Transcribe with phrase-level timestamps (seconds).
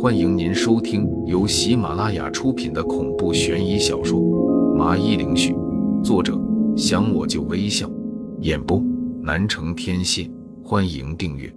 [0.00, 4.20] 欢迎您收听由喜马拉雅出品的恐怖悬疑小说
[4.74, 5.54] 《麻衣灵絮》，
[6.02, 6.36] 作者
[6.76, 7.88] 想我就微笑，
[8.40, 8.82] 演播
[9.22, 10.28] 南城天蝎。
[10.64, 11.54] 欢迎订阅。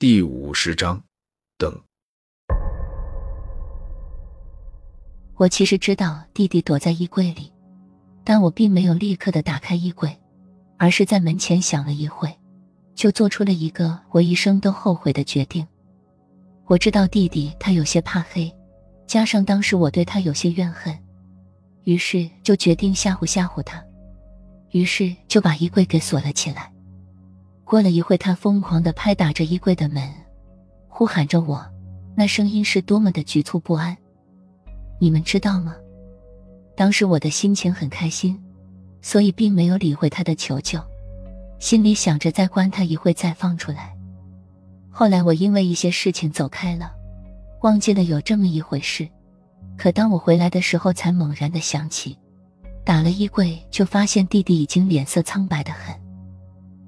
[0.00, 1.00] 第五十章，
[1.56, 1.72] 等。
[5.36, 7.52] 我其实知道弟弟躲在衣柜里，
[8.24, 10.18] 但我并没有立刻的打开衣柜，
[10.76, 12.28] 而是在门前想了一会。
[12.98, 15.64] 就做出了一个我一生都后悔的决定。
[16.66, 18.52] 我知道弟弟他有些怕黑，
[19.06, 20.92] 加上当时我对他有些怨恨，
[21.84, 23.80] 于是就决定吓唬吓唬他。
[24.72, 26.72] 于是就把衣柜给锁了起来。
[27.62, 30.02] 过了一会，他疯狂的拍打着衣柜的门，
[30.88, 31.64] 呼喊着我，
[32.16, 33.96] 那声音是多么的局促不安。
[34.98, 35.76] 你们知道吗？
[36.74, 38.36] 当时我的心情很开心，
[39.00, 40.80] 所以并没有理会他的求救。
[41.58, 43.94] 心里想着再关他一会再放出来。
[44.90, 46.92] 后来我因为一些事情走开了，
[47.62, 49.08] 忘记了有这么一回事。
[49.76, 52.18] 可当我回来的时候，才猛然的想起，
[52.84, 55.94] 打了衣柜就发现弟弟已经脸色苍白的很，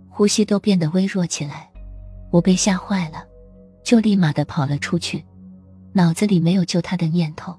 [0.08, 1.68] 呼吸都变得微弱起来。
[2.30, 3.24] 我被吓坏了，
[3.84, 5.24] 就立马的跑了出去，
[5.92, 7.56] 脑子里没有救他的念头，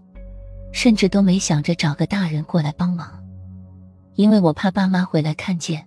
[0.73, 3.12] 甚至都没想着找个大人过来帮忙，
[4.16, 5.86] 因为我怕爸妈回来看见。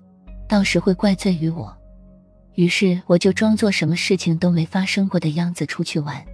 [0.54, 1.76] 到时会怪罪于我，
[2.54, 6.24] 于是我就装作什么事情都没发生过的样子出去玩。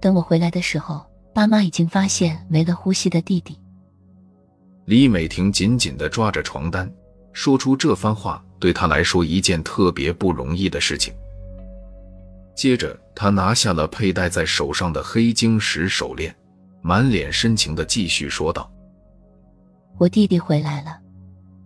[0.00, 1.04] 等我回来的时候，
[1.34, 3.54] 爸妈已经发现没了呼吸的弟弟。
[4.86, 6.90] 李美婷紧紧的抓着床单，
[7.34, 11.12] 说出这番话对她来说一件特别不容易的事情。
[12.54, 16.34] 接着，她拿下了佩戴在手上的黑晶石手链，
[16.80, 18.72] 满脸深情的继续说道
[20.00, 20.98] ：“我弟弟回来了。”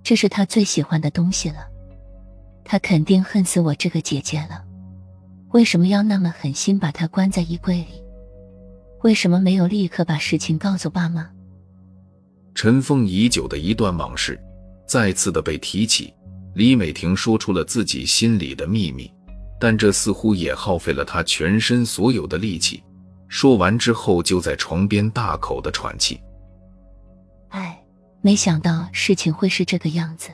[0.04, 1.68] 这是他最喜欢的东西了，
[2.64, 4.64] 他肯定恨死我这个姐姐了。
[5.50, 8.02] 为什么要那么狠心把他关在衣柜里？
[9.02, 11.30] 为什么没有立刻把事情告诉爸妈？
[12.54, 14.40] 尘封已久的一段往事
[14.86, 16.12] 再次的被提起，
[16.54, 19.12] 李美婷说出了自己心里的秘密，
[19.60, 22.82] 但这似乎也耗费了她全身所有的力气。
[23.28, 26.20] 说完之后，就在床边大口的喘气。
[27.50, 27.81] 哎。
[28.22, 30.30] 没想到事情会是这个样子。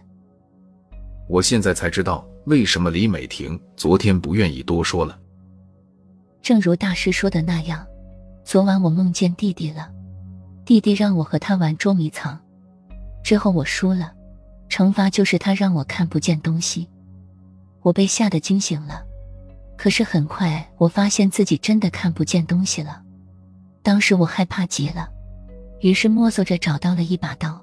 [1.27, 5.19] 我现在才知道为什么李美婷昨天不愿意多说了。
[6.43, 7.87] 正如大师说的那样，
[8.45, 9.91] 昨晚我梦见弟弟了，
[10.65, 12.39] 弟弟让我和他玩捉迷藏，
[13.23, 14.13] 之后我输了，
[14.69, 16.89] 惩罚就是他让我看不见东西。
[17.81, 19.03] 我被吓得惊醒了，
[19.77, 23.03] 可是很快我发现自己真的看不见东西了。
[23.83, 25.09] 当时我害怕极了，
[25.81, 27.63] 于是摸索着找到了一把刀。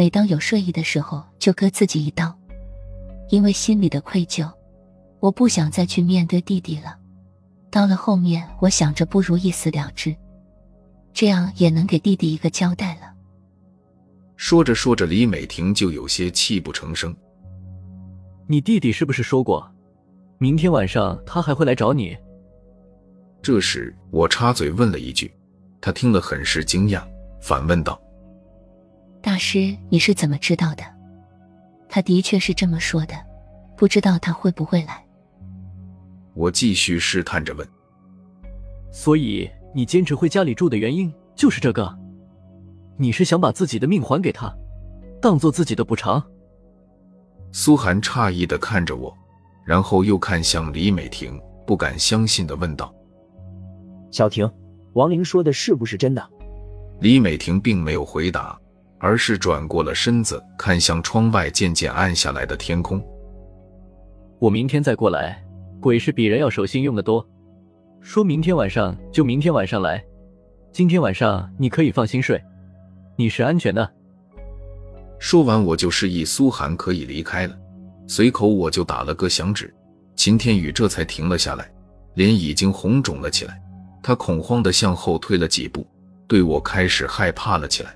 [0.00, 2.34] 每当有睡意的时候，就割自己一刀，
[3.28, 4.50] 因为心里的愧疚，
[5.18, 6.96] 我不想再去面对弟弟了。
[7.70, 10.16] 到了后面，我想着不如一死了之，
[11.12, 13.12] 这样也能给弟弟一个交代了。
[14.36, 17.14] 说着说着，李美婷就有些泣不成声。
[18.46, 19.70] 你弟弟是不是说过，
[20.38, 22.16] 明天晚上他还会来找你？
[23.42, 25.30] 这时我插嘴问了一句，
[25.78, 27.06] 他听了很是惊讶，
[27.42, 28.00] 反问道。
[29.22, 30.82] 大师，你是怎么知道的？
[31.88, 33.14] 他的确是这么说的，
[33.76, 35.04] 不知道他会不会来。
[36.34, 37.66] 我继续试探着问
[38.90, 41.98] ：“所以你坚持回家里住的原因就是这个？
[42.96, 44.54] 你是想把自己的命还给他，
[45.20, 46.22] 当做自己的补偿？”
[47.52, 49.14] 苏寒诧异的看着我，
[49.66, 52.94] 然后又看向李美婷，不敢相信的问道
[54.12, 54.50] ：“小婷，
[54.92, 56.30] 王玲说的是不是真的？”
[57.00, 58.59] 李美婷并没有回答。
[59.00, 63.02] 而是转过了身子，看向窗外渐渐暗下来的天空。
[64.38, 65.42] 我明天再过来，
[65.80, 67.26] 鬼是比人要守信用的多。
[68.00, 70.02] 说明天晚上就明天晚上来，
[70.72, 72.42] 今天晚上你可以放心睡，
[73.16, 73.90] 你是安全的。
[75.18, 77.58] 说完，我就示意苏寒可以离开了，
[78.06, 79.74] 随口我就打了个响指，
[80.14, 81.70] 秦天宇这才停了下来，
[82.14, 83.60] 脸已经红肿了起来，
[84.02, 85.86] 他恐慌的向后退了几步，
[86.26, 87.94] 对我开始害怕了起来。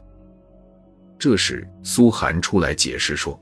[1.18, 3.38] 这时，苏寒出来解释说：“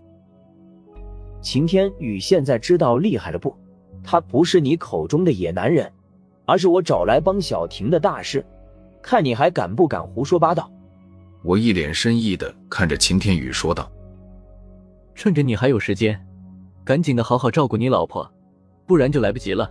[1.41, 3.57] 秦天宇现在知道厉害了不？
[4.05, 5.91] 他不是你口中的野男人，
[6.45, 8.45] 而是我找来帮小婷的大师，
[9.03, 10.71] 看你还敢不敢胡说八道。”
[11.43, 13.91] 我一脸深意的看着秦天宇说道
[15.15, 16.25] ：“趁着你还有时间，
[16.85, 18.31] 赶紧的好好照顾你老婆，
[18.87, 19.69] 不然就来不及了。”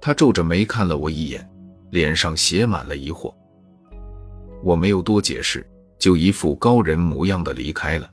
[0.00, 1.48] 他皱着眉看了我一眼，
[1.90, 3.32] 脸上写满了疑惑。
[4.64, 5.64] 我没有多解释。
[6.02, 8.12] 就一副高人模样的离开了。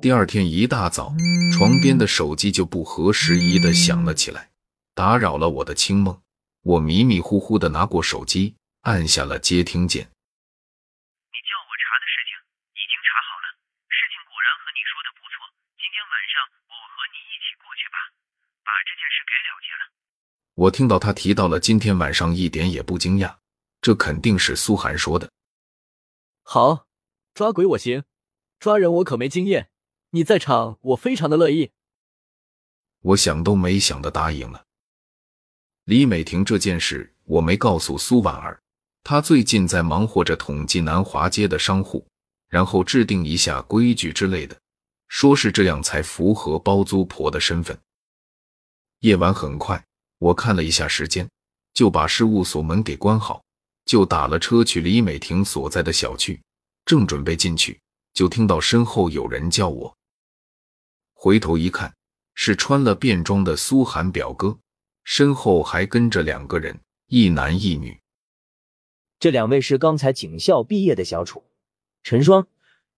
[0.00, 1.12] 第二天一大早，
[1.52, 4.48] 床边的手机就不合时宜的响了起来，
[4.94, 6.22] 打扰了我的清梦。
[6.62, 10.06] 我迷迷糊糊的拿过手机，按下了接听键。
[10.06, 12.38] 你叫我查的事情
[12.78, 13.58] 已经查好了，
[13.90, 15.50] 事情果然和你说的不错。
[15.74, 17.98] 今天晚上我和你一起过去吧，
[18.62, 19.90] 把这件事给了结了。
[20.54, 23.34] 我听到他提到了今天晚上，一点也不惊讶，
[23.82, 25.28] 这肯定是苏涵说的。
[26.48, 26.86] 好，
[27.34, 28.04] 抓鬼我行，
[28.60, 29.68] 抓人我可没经验。
[30.10, 31.72] 你在场，我非常的乐意。
[33.00, 34.64] 我想都没想的答应了。
[35.86, 38.62] 李美婷这件事我没告诉苏婉儿，
[39.02, 42.06] 她最近在忙活着统计南华街的商户，
[42.48, 44.56] 然后制定一下规矩之类的，
[45.08, 47.76] 说是这样才符合包租婆的身份。
[49.00, 49.84] 夜晚很快，
[50.18, 51.28] 我看了一下时间，
[51.74, 53.42] 就把事务所门给关好，
[53.86, 56.42] 就打了车去李美婷所在的小区，
[56.84, 57.80] 正准备进去，
[58.12, 59.96] 就听到身后有人叫我。
[61.14, 61.94] 回头一看，
[62.34, 64.58] 是穿了便装的苏涵表哥，
[65.04, 67.98] 身后还跟着两个人，一男一女。
[69.18, 71.42] 这两位是刚才警校毕业的小楚、
[72.02, 72.46] 陈双，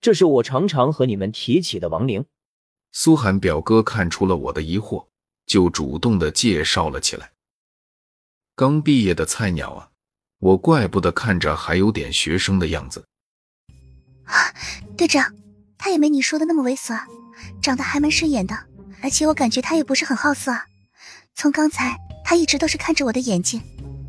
[0.01, 2.25] 这是我常常和你们提起的王玲。
[2.91, 5.07] 苏涵表哥看出了我的疑惑，
[5.47, 7.33] 就主动的介绍了起来。
[8.57, 9.93] 刚毕业的菜鸟啊，
[10.41, 13.05] 我怪不得看着还有点学生的样子。
[14.25, 14.35] 啊，
[14.97, 15.35] 队长，
[15.77, 17.07] 他也没你说的那么猥琐啊。
[17.63, 18.57] 长得还蛮顺眼的，
[19.01, 20.67] 而且我感觉他也不是很好色啊。
[21.35, 23.63] 从刚才他一直都是看着我的眼睛，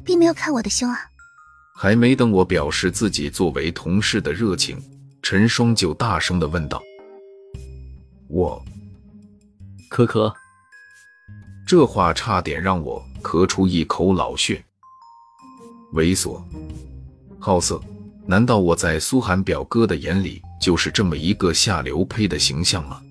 [0.03, 0.99] 并没有看我的胸啊。
[1.75, 4.81] 还没等我表示自己作为同事的热情，
[5.21, 6.81] 陈双就大声的问道
[8.27, 8.63] ：“我，
[9.89, 10.33] 可可。”
[11.67, 14.63] 这话差点让我咳出一口老血。
[15.93, 16.39] 猥琐、
[17.39, 17.81] 好色，
[18.27, 23.01] 难道我在苏涵表哥的眼里就是这么一个下流胚的形象吗？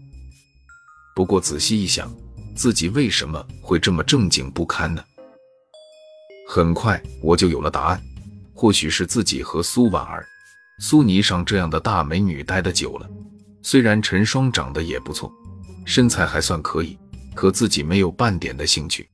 [1.14, 2.08] 不过仔细一想，
[2.54, 5.02] 自己为什么会这么正经不堪呢？
[6.48, 8.00] 很快我就有了答案，
[8.54, 10.24] 或许是自己和苏婉儿、
[10.78, 13.10] 苏霓裳这样的大美女待得久了。
[13.60, 15.32] 虽然陈双长得也不错，
[15.84, 16.96] 身材还算可以，
[17.34, 19.08] 可自己没有半点的兴趣。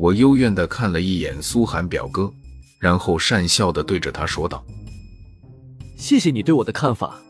[0.00, 2.32] 我幽怨地看了一眼苏寒表哥，
[2.78, 4.64] 然后讪笑地对着他说道
[5.98, 7.20] ：“谢谢你对我的看法，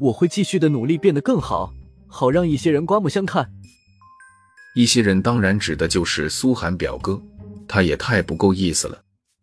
[0.00, 1.72] 我会继续的努力，变得更好。”
[2.14, 3.50] 好让一些人刮目相看。
[4.74, 7.18] 一些人当然指的就是苏寒表哥，
[7.66, 9.00] 他也太不够意思了。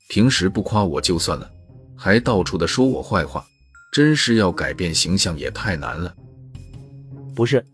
[0.07, 1.49] 平时不夸我就算了，
[1.95, 3.43] 还到处的说我坏话，
[3.91, 6.13] 真是要改变形象也太难了。
[7.35, 7.65] 不是，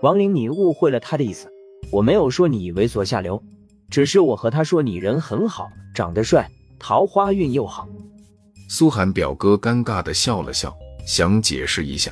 [0.00, 1.48] 王玲，你误会了他的意思。
[1.92, 3.40] 我没有说你猥琐下流，
[3.92, 7.86] 只是我和他说你人很好，长得帅，桃花运又好。
[8.66, 10.74] 苏寒表哥尴尬的笑了笑，
[11.06, 12.10] 想解释一下。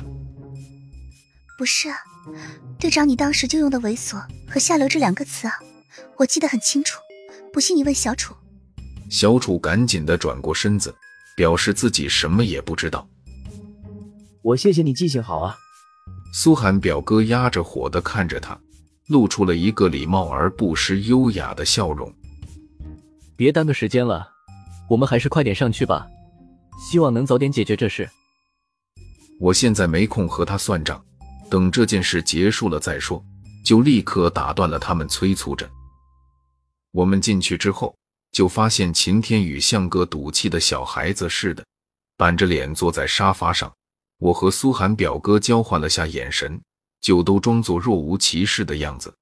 [1.56, 1.88] 不是。
[2.78, 5.54] 队长，你当时就用的“猥琐”和“下流”这两个词啊，
[6.18, 7.00] 我记得很清楚。
[7.50, 8.34] 不信你问小楚。
[9.08, 10.94] 小楚赶紧的转过身子，
[11.34, 13.08] 表示自己什么也不知道。
[14.42, 15.56] 我谢谢你记性好啊。
[16.34, 18.60] 苏寒表哥压着火的看着他，
[19.10, 22.10] 露出了一个礼貌而不失优雅的笑容。
[23.36, 24.28] 别耽搁时间了，
[24.88, 26.06] 我们还是快点上去吧。
[26.78, 28.08] 希望能早点解决这事。
[29.40, 31.02] 我现在没空和他算账。
[31.50, 33.20] 等这件事结束了再说，
[33.64, 35.68] 就立刻打断了他们催促着。
[36.92, 37.92] 我们进去之后，
[38.30, 41.64] 就发现秦天宇像个赌气的小孩子似的，
[42.16, 43.72] 板着脸坐在沙发上。
[44.20, 46.60] 我和苏涵表哥交换了下眼神，
[47.00, 49.14] 就都装作若无其事的样子。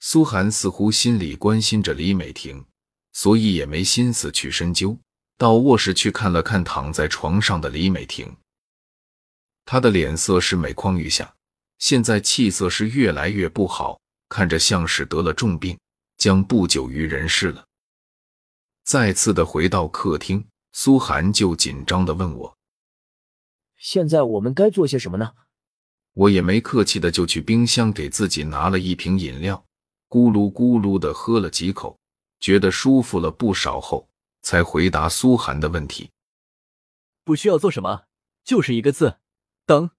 [0.00, 2.64] 苏涵似乎心里关心着李美婷，
[3.12, 4.96] 所以也没心思去深究，
[5.36, 8.36] 到卧室去看了看躺在床上的李美婷。
[9.64, 11.34] 他的脸色是每况愈下，
[11.78, 15.78] 现在气色是越来越不好，看着像是得了重病，
[16.16, 17.66] 将不久于人世了。
[18.84, 22.56] 再次的回到客厅，苏涵就紧张的问我
[23.76, 25.32] ：“现在我们该做些什么呢？”
[26.18, 29.64] 我也没客气的就去冰箱给自己拿了一瓶饮料，
[30.08, 31.96] 咕噜咕噜的喝了几口，
[32.40, 34.08] 觉得舒服了不少后，
[34.42, 36.10] 才回答苏寒的问题
[37.22, 38.02] ：“不需要做什么，
[38.44, 39.18] 就是一个字。”
[39.64, 39.90] 等，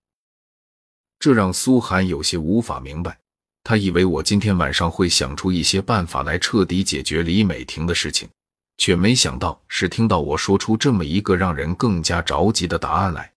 [1.20, 3.18] 这让苏寒有些无法明白。
[3.64, 8.28] 他以为我今天晚上会想出一些办法来彻底解决李美婷的事情，
[8.76, 13.34] 却没想到是听到我说出这么一个让人更加着急的答案来。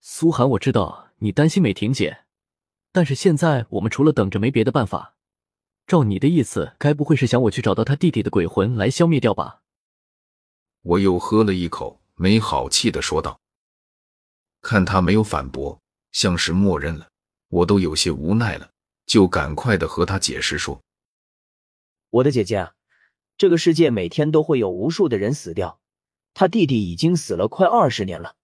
[0.00, 2.24] 苏寒，我知道你担心美婷姐，
[2.92, 5.14] 但是现在我们除了等着没别的办法。
[5.86, 9.62] 照你的意思，该不会是想我去找到他弟弟的鬼魂来消灭掉吧？
[10.82, 13.40] 我又喝了一口，没好气的说道。
[14.60, 15.80] 看他没有反驳，
[16.12, 17.08] 像是默认了，
[17.48, 18.70] 我都有些无奈了，
[19.06, 20.82] 就赶快的和他解释说
[22.10, 22.74] ：“我的姐姐啊，
[23.38, 25.80] 这个世界每天都会有无数的人死掉，
[26.34, 28.34] 他弟弟已经死了快二十年了，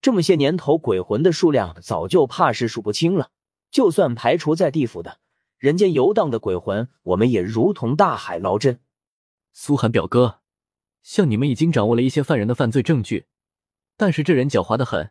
[0.00, 3.30] 这么些年头，鬼魂的数量早就怕是数不清了。
[3.70, 5.18] 就算排除在地府的，
[5.58, 8.80] 人间游荡的鬼魂，我们也如同大海捞针。”
[9.52, 10.40] 苏寒表哥，
[11.02, 13.26] 像你们已经掌握了一些犯人的犯罪证据，
[13.96, 15.10] 但是这人狡猾的很。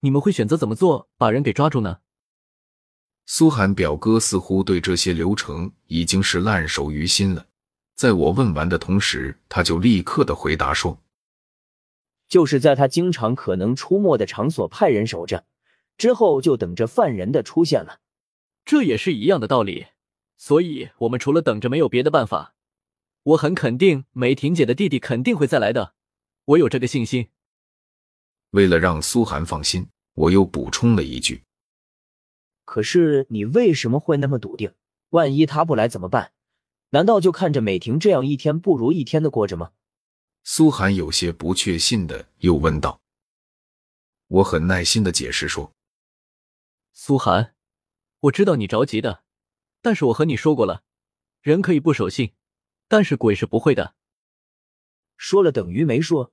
[0.00, 1.98] 你们会选择怎么做把人给抓住呢？
[3.26, 7.46] 苏寒表哥似乎对这些流程已经是烂熟于心了。
[7.94, 10.98] 在我问完的同时，他就立刻的回答说
[12.28, 15.46] ：“就是在他经常可能出没的场所派人守着，
[15.96, 18.00] 之后就等着犯人的出现了。
[18.64, 19.86] 这也是一样的道理。
[20.36, 22.54] 所以，我们除了等着没有别的办法。
[23.24, 25.94] 我很肯定梅婷姐的弟弟肯定会再来的，
[26.44, 27.28] 我有这个信心。”
[28.52, 31.42] 为了让苏寒放心，我又补充了一句
[32.64, 34.72] ：“可是你为什么会那么笃定？
[35.10, 36.32] 万一他不来怎么办？
[36.90, 39.72] 难道就看着美婷这样一天不如一天的过着吗？”
[40.50, 43.02] 苏寒有些不确信的又问道。
[44.28, 45.74] 我很耐心的解释说
[46.90, 47.54] ：“苏寒，
[48.20, 49.24] 我知道你着急的，
[49.82, 50.82] 但是我和你说过了，
[51.42, 52.32] 人可以不守信，
[52.88, 53.94] 但是鬼是不会的。
[55.18, 56.32] 说了等于没说。”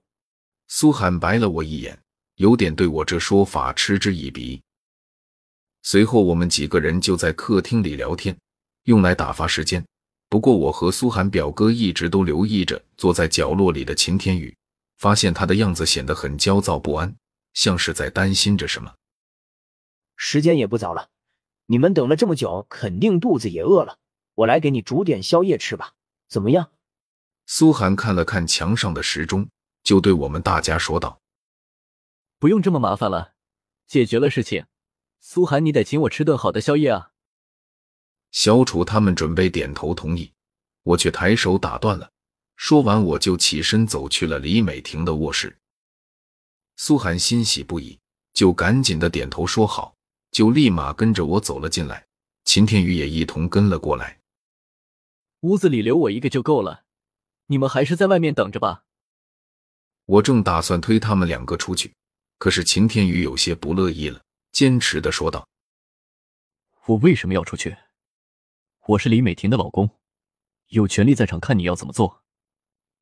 [0.70, 2.02] 苏寒白了我一眼。
[2.36, 4.64] 有点对我这说法嗤之以鼻。
[5.82, 8.38] 随后，我们几个人就在客厅里聊天，
[8.84, 9.86] 用来打发时间。
[10.36, 14.54] 不过，我和苏寒表哥一直都留意着坐在角落里的秦天宇，
[14.98, 17.16] 发现他的样子显得很焦躁不安，
[17.54, 18.94] 像是在担心着什么。
[20.18, 21.08] 时间也不早了，
[21.68, 23.98] 你们等了这么久，肯定肚子也饿了。
[24.34, 25.94] 我来给你煮点宵夜吃吧，
[26.28, 26.70] 怎么样？
[27.46, 29.48] 苏寒看了看墙上的时钟，
[29.84, 31.22] 就对我们大家说道。
[32.40, 33.36] 不用这么麻烦了，
[33.88, 34.66] 解决了事情。
[35.22, 37.12] 苏寒，你得请我吃顿好的宵夜啊！
[38.36, 40.30] 小楚他们准备点头同意，
[40.84, 42.12] 我却抬手打断了。
[42.58, 45.58] 说完，我就起身走去了李美婷的卧室。
[46.76, 47.98] 苏寒欣喜不已，
[48.34, 49.96] 就赶紧的点头说好，
[50.32, 52.06] 就立马跟着我走了进来。
[52.44, 54.20] 秦天宇也一同跟了过来。
[55.40, 56.84] 屋子里留我一个就够了，
[57.48, 58.84] 你们还是在外面等着吧。
[60.08, 61.94] 我正打算推他们两个出去。
[62.38, 65.48] 可是秦天宇有些不乐意了，坚持的说道
[66.88, 67.78] ：“我为什么要出去？
[68.88, 69.98] 我是李美婷的老公，
[70.68, 72.24] 有权利在场看你要怎么做。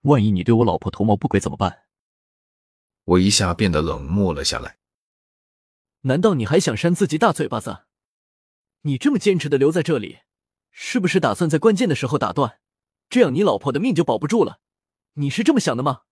[0.03, 1.83] 万一你对我老婆图谋不轨怎么办？”
[3.03, 4.77] 我一下变得冷漠了下来。
[6.01, 7.83] 难道你还想扇自己大嘴巴子？
[8.83, 10.19] 你这么坚持的留在这里，
[10.71, 12.61] 是不是打算在关键的时候打断，
[13.09, 14.61] 这样你老婆的命就保不住了？
[15.15, 16.03] 你是这么想的吗？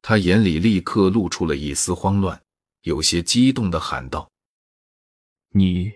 [0.00, 2.44] 他眼里立刻露出了一丝慌乱，
[2.82, 4.30] 有些激动的喊道
[5.50, 5.92] ：“你，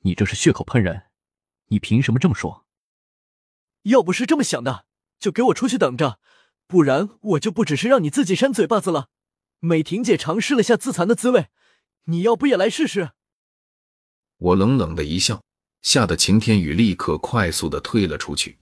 [0.00, 1.09] 你这是血口喷人！
[1.70, 2.64] 你凭什么这么说？
[3.82, 4.86] 要不是这么想的，
[5.18, 6.20] 就给我出去等着，
[6.66, 9.08] 不然我就不只是让你自己扇嘴巴子了。”
[9.60, 11.48] 美婷姐尝试了下自残的滋味，
[12.04, 13.10] 你要不也来试试？
[14.38, 15.42] 我冷冷的一笑，
[15.82, 18.58] 吓得秦天宇立刻快速的退了出去。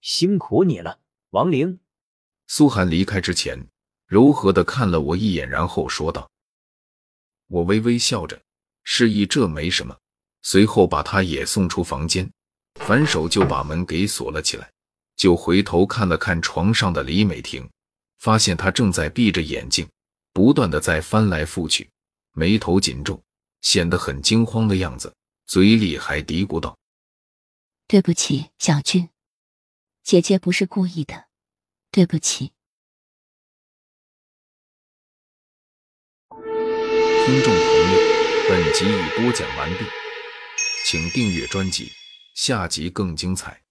[0.00, 1.80] 辛苦你了，王玲。
[2.46, 3.68] 苏寒离开之前。
[4.06, 6.30] 柔和的看了我一眼，然后说道
[7.48, 8.42] ：“我微微笑着，
[8.84, 9.98] 示意这没什么。
[10.44, 12.30] 随后把他也送出房间，
[12.74, 14.70] 反手就把门给锁了起来。
[15.16, 17.66] 就回头看了看床上的李美婷，
[18.18, 19.88] 发现她正在闭着眼睛，
[20.32, 21.88] 不断的在翻来覆去，
[22.32, 23.22] 眉头紧皱，
[23.62, 25.14] 显得很惊慌的样子，
[25.46, 26.76] 嘴里还嘀咕道
[27.88, 29.08] ：‘对不起，小俊，
[30.02, 31.28] 姐姐不是故意的，
[31.90, 32.50] 对不起。’”
[36.28, 37.98] 听众朋友，
[38.50, 39.86] 本集已播讲完毕，
[40.86, 41.90] 请订阅专辑，
[42.34, 43.63] 下集更精彩。